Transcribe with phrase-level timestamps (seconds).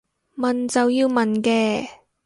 [0.35, 1.87] 問就要問嘅